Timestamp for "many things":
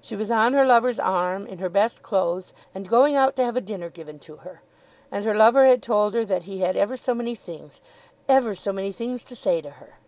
7.14-7.82, 8.72-9.22